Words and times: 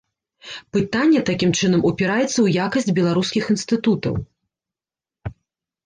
Пытанне, 0.77 1.19
такім 1.29 1.51
чынам, 1.59 1.85
упіраецца 1.91 2.31
ў 2.31 2.47
якасць 2.65 2.95
беларускіх 3.01 3.43
інстытутаў. 3.59 4.21